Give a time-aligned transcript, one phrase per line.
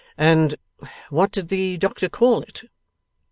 [0.17, 0.55] And
[1.11, 2.63] what did the doctor call it?